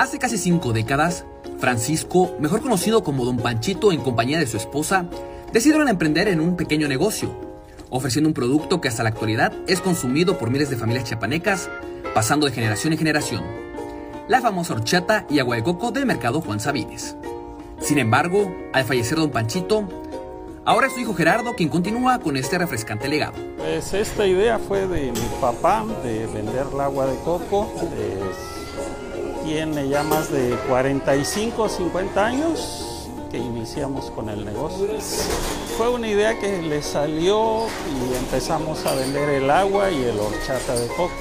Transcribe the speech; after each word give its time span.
Hace 0.00 0.18
casi 0.18 0.38
cinco 0.38 0.72
décadas, 0.72 1.26
Francisco, 1.58 2.34
mejor 2.40 2.62
conocido 2.62 3.04
como 3.04 3.26
Don 3.26 3.36
Panchito 3.36 3.92
en 3.92 4.00
compañía 4.00 4.38
de 4.38 4.46
su 4.46 4.56
esposa, 4.56 5.04
decidieron 5.52 5.88
emprender 5.88 6.26
en 6.28 6.40
un 6.40 6.56
pequeño 6.56 6.88
negocio, 6.88 7.28
ofreciendo 7.90 8.28
un 8.28 8.32
producto 8.32 8.80
que 8.80 8.88
hasta 8.88 9.02
la 9.02 9.10
actualidad 9.10 9.52
es 9.66 9.82
consumido 9.82 10.38
por 10.38 10.48
miles 10.48 10.70
de 10.70 10.78
familias 10.78 11.04
chiapanecas, 11.04 11.68
pasando 12.14 12.46
de 12.46 12.52
generación 12.52 12.94
en 12.94 12.98
generación. 12.98 13.44
La 14.26 14.40
famosa 14.40 14.72
horchata 14.72 15.26
y 15.28 15.38
agua 15.38 15.56
de 15.56 15.64
coco 15.64 15.90
del 15.90 16.06
mercado 16.06 16.40
Juan 16.40 16.60
Sabines. 16.60 17.14
Sin 17.78 17.98
embargo, 17.98 18.56
al 18.72 18.84
fallecer 18.86 19.18
Don 19.18 19.30
Panchito, 19.30 19.86
ahora 20.64 20.86
es 20.86 20.94
su 20.94 21.00
hijo 21.00 21.12
Gerardo 21.12 21.54
quien 21.54 21.68
continúa 21.68 22.20
con 22.20 22.38
este 22.38 22.56
refrescante 22.56 23.06
legado. 23.06 23.34
Pues 23.58 23.92
esta 23.92 24.26
idea 24.26 24.58
fue 24.58 24.86
de 24.86 25.12
mi 25.12 25.28
papá, 25.42 25.84
de 26.02 26.26
vender 26.28 26.68
el 26.72 26.80
agua 26.80 27.04
de 27.04 27.16
coco. 27.18 27.70
Tiene 29.44 29.88
ya 29.88 30.02
más 30.02 30.30
de 30.30 30.56
45 30.68 31.68
50 31.68 32.24
años 32.26 33.08
que 33.30 33.38
iniciamos 33.38 34.10
con 34.10 34.28
el 34.28 34.44
negocio. 34.44 34.86
Fue 35.76 35.88
una 35.88 36.08
idea 36.08 36.38
que 36.38 36.60
le 36.62 36.82
salió 36.82 37.66
y 37.66 38.16
empezamos 38.16 38.84
a 38.86 38.94
vender 38.94 39.28
el 39.30 39.50
agua 39.50 39.90
y 39.90 40.02
el 40.02 40.18
horchata 40.18 40.74
de 40.74 40.88
coco. 40.88 41.12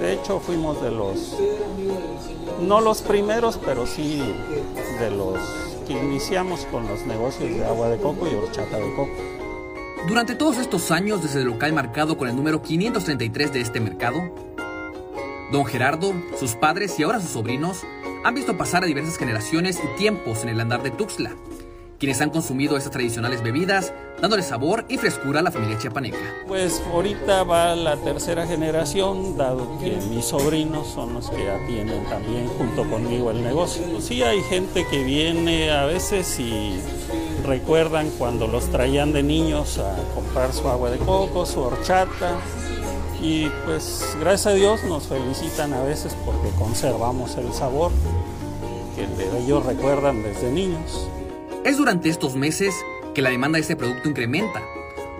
De 0.00 0.14
hecho, 0.14 0.40
fuimos 0.40 0.80
de 0.80 0.90
los, 0.90 1.36
no 2.60 2.80
los 2.80 3.02
primeros, 3.02 3.58
pero 3.58 3.86
sí 3.86 4.22
de 4.98 5.10
los 5.10 5.38
que 5.86 5.92
iniciamos 5.92 6.64
con 6.66 6.86
los 6.86 7.04
negocios 7.06 7.50
de 7.50 7.64
agua 7.64 7.88
de 7.88 7.98
coco 7.98 8.26
y 8.26 8.34
horchata 8.34 8.76
de 8.76 8.94
coco. 8.94 9.12
Durante 10.08 10.34
todos 10.34 10.58
estos 10.58 10.90
años, 10.90 11.22
desde 11.22 11.40
el 11.40 11.46
local 11.46 11.72
marcado 11.72 12.16
con 12.16 12.28
el 12.28 12.36
número 12.36 12.62
533 12.62 13.52
de 13.52 13.60
este 13.60 13.80
mercado, 13.80 14.20
don 15.52 15.66
Gerardo, 15.66 16.14
sus 16.40 16.54
padres 16.54 16.98
y 16.98 17.02
ahora 17.02 17.20
sus 17.20 17.30
sobrinos 17.30 17.82
han 18.24 18.34
visto 18.34 18.56
pasar 18.56 18.82
a 18.82 18.86
diversas 18.86 19.18
generaciones 19.18 19.78
y 19.84 19.98
tiempos 19.98 20.42
en 20.42 20.48
el 20.48 20.60
andar 20.60 20.82
de 20.82 20.90
Tuxtla, 20.90 21.36
quienes 21.98 22.22
han 22.22 22.30
consumido 22.30 22.76
estas 22.78 22.92
tradicionales 22.92 23.42
bebidas, 23.42 23.92
dándole 24.20 24.42
sabor 24.42 24.86
y 24.88 24.96
frescura 24.96 25.40
a 25.40 25.42
la 25.42 25.50
familia 25.50 25.78
chiapaneca. 25.78 26.18
Pues 26.48 26.82
ahorita 26.90 27.42
va 27.44 27.76
la 27.76 27.98
tercera 27.98 28.46
generación, 28.46 29.36
dado 29.36 29.78
que 29.78 29.94
mis 30.08 30.24
sobrinos 30.24 30.88
son 30.88 31.12
los 31.12 31.28
que 31.28 31.50
atienden 31.50 32.02
también 32.06 32.48
junto 32.48 32.88
conmigo 32.88 33.30
el 33.30 33.42
negocio. 33.44 33.82
Pues 33.92 34.06
sí 34.06 34.22
hay 34.22 34.40
gente 34.44 34.86
que 34.90 35.04
viene 35.04 35.70
a 35.70 35.84
veces 35.84 36.40
y 36.40 36.80
recuerdan 37.44 38.08
cuando 38.18 38.46
los 38.46 38.70
traían 38.70 39.12
de 39.12 39.22
niños 39.22 39.78
a 39.78 39.96
comprar 40.14 40.54
su 40.54 40.66
agua 40.68 40.88
de 40.90 40.98
coco, 40.98 41.44
su 41.44 41.60
horchata, 41.60 42.38
y 43.22 43.48
pues 43.64 44.16
gracias 44.18 44.48
a 44.48 44.54
Dios 44.54 44.82
nos 44.84 45.06
felicitan 45.06 45.72
a 45.72 45.82
veces 45.84 46.16
porque 46.26 46.50
conservamos 46.58 47.36
el 47.36 47.52
sabor 47.52 47.92
que 48.96 49.06
ellos 49.38 49.64
recuerdan 49.64 50.22
desde 50.22 50.50
niños. 50.50 51.08
Es 51.64 51.78
durante 51.78 52.08
estos 52.08 52.34
meses 52.34 52.74
que 53.14 53.22
la 53.22 53.30
demanda 53.30 53.56
de 53.56 53.62
este 53.62 53.76
producto 53.76 54.08
incrementa, 54.08 54.60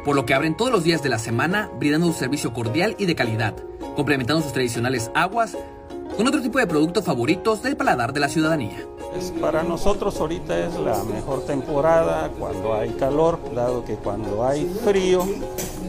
por 0.05 0.17
lo 0.17 0.27
que 0.27 0.35
abren 0.35 0.57
todos 0.57 0.73
los 0.73 0.83
días 0.83 1.03
de 1.03 1.09
la 1.09 1.19
semana 1.19 1.71
brindando 1.79 2.09
un 2.09 2.15
servicio 2.15 2.53
cordial 2.53 2.97
y 2.99 3.07
de 3.07 3.15
calidad, 3.15 3.55
complementando 3.95 4.43
sus 4.43 4.53
tradicionales 4.53 5.11
aguas 5.15 5.57
con 6.17 6.27
otro 6.27 6.43
tipo 6.43 6.59
de 6.59 6.67
productos 6.67 7.05
favoritos 7.05 7.63
del 7.63 7.77
paladar 7.77 8.13
de 8.13 8.21
la 8.21 8.29
ciudadanía. 8.29 8.85
Para 9.41 9.63
nosotros 9.63 10.19
ahorita 10.19 10.59
es 10.59 10.75
la 10.75 11.05
mejor 11.05 11.45
temporada 11.45 12.31
cuando 12.39 12.75
hay 12.75 12.91
calor, 12.91 13.39
dado 13.55 13.85
que 13.85 13.95
cuando 13.95 14.45
hay 14.45 14.67
frío 14.85 15.25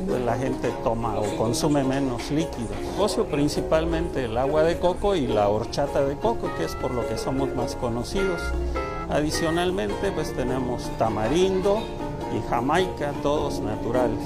pues 0.07 0.21
la 0.21 0.35
gente 0.35 0.71
toma 0.83 1.19
o 1.19 1.37
consume 1.37 1.83
menos 1.83 2.31
líquidos. 2.31 2.77
Negocio 2.81 3.25
principalmente 3.25 4.25
el 4.25 4.37
agua 4.37 4.63
de 4.63 4.79
coco 4.79 5.15
y 5.15 5.27
la 5.27 5.49
horchata 5.49 6.03
de 6.05 6.15
coco, 6.15 6.49
que 6.57 6.65
es 6.65 6.75
por 6.75 6.91
lo 6.91 7.07
que 7.07 7.17
somos 7.17 7.53
más 7.55 7.75
conocidos. 7.75 8.41
Adicionalmente, 9.09 10.11
pues 10.11 10.33
tenemos 10.33 10.89
tamarindo 10.97 11.81
y 12.35 12.49
jamaica, 12.49 13.13
todos 13.21 13.59
naturales. 13.59 14.19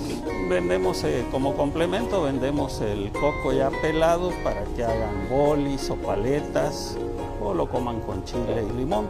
Vendemos 0.50 1.04
eh, 1.04 1.26
como 1.32 1.56
complemento, 1.56 2.24
vendemos 2.24 2.80
el 2.82 3.12
coco 3.12 3.52
ya 3.52 3.70
pelado 3.70 4.32
para 4.44 4.64
que 4.76 4.84
hagan 4.84 5.28
bolis 5.30 5.90
o 5.90 5.96
paletas 5.96 6.98
o 7.42 7.54
lo 7.54 7.70
coman 7.70 8.00
con 8.02 8.24
chile 8.24 8.66
y 8.70 8.78
limón. 8.78 9.08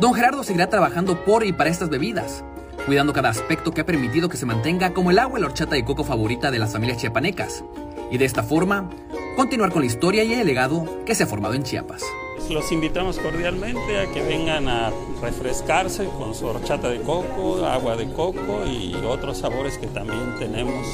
Don 0.00 0.14
Gerardo 0.14 0.44
seguirá 0.44 0.68
trabajando 0.68 1.24
por 1.24 1.44
y 1.44 1.52
para 1.52 1.70
estas 1.70 1.88
bebidas, 1.88 2.44
cuidando 2.88 3.12
cada 3.12 3.28
aspecto 3.28 3.72
que 3.72 3.82
ha 3.82 3.86
permitido 3.86 4.30
que 4.30 4.38
se 4.38 4.46
mantenga 4.46 4.94
como 4.94 5.10
el 5.10 5.18
agua 5.18 5.38
y 5.38 5.42
la 5.42 5.48
horchata 5.48 5.74
de 5.74 5.84
coco 5.84 6.04
favorita 6.04 6.50
de 6.50 6.58
las 6.58 6.72
familias 6.72 6.96
chiapanecas, 6.96 7.62
y 8.10 8.16
de 8.16 8.24
esta 8.24 8.42
forma 8.42 8.88
continuar 9.36 9.70
con 9.70 9.82
la 9.82 9.86
historia 9.86 10.24
y 10.24 10.32
el 10.32 10.46
legado 10.46 11.04
que 11.04 11.14
se 11.14 11.24
ha 11.24 11.26
formado 11.26 11.52
en 11.52 11.64
Chiapas. 11.64 12.02
Los 12.48 12.72
invitamos 12.72 13.18
cordialmente 13.18 14.00
a 14.00 14.10
que 14.10 14.22
vengan 14.22 14.68
a 14.68 14.90
refrescarse 15.20 16.06
con 16.06 16.34
su 16.34 16.46
horchata 16.46 16.88
de 16.88 17.02
coco, 17.02 17.66
agua 17.66 17.94
de 17.94 18.10
coco 18.10 18.64
y 18.66 18.94
otros 19.06 19.36
sabores 19.36 19.76
que 19.76 19.88
también 19.88 20.36
tenemos 20.38 20.86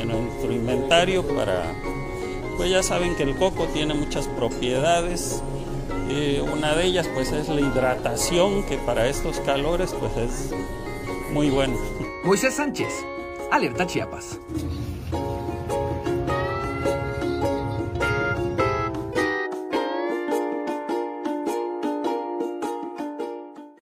en 0.00 0.06
nuestro 0.06 0.52
inventario 0.52 1.26
para, 1.26 1.64
pues 2.56 2.70
ya 2.70 2.84
saben 2.84 3.16
que 3.16 3.24
el 3.24 3.34
coco 3.34 3.66
tiene 3.74 3.92
muchas 3.92 4.28
propiedades 4.28 5.42
eh, 6.10 6.40
una 6.40 6.74
de 6.74 6.86
ellas 6.86 7.06
pues 7.12 7.32
es 7.32 7.48
la 7.48 7.60
hidratación 7.60 8.62
que 8.62 8.78
para 8.78 9.08
estos 9.08 9.40
calores 9.40 9.94
pues 9.98 10.16
es 10.16 10.50
muy 11.32 11.50
bueno. 11.50 11.76
Moisés 12.24 12.54
Sánchez, 12.54 13.04
Alerta 13.50 13.86
Chiapas. 13.86 14.38